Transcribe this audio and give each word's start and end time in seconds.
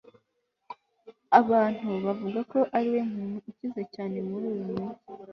Abantu 1.39 1.89
bavuga 2.05 2.39
ko 2.51 2.59
ariwe 2.77 3.01
muntu 3.13 3.37
ukize 3.49 3.81
cyane 3.93 4.17
muri 4.29 4.45
uyu 4.51 4.63
mujyi 4.67 4.95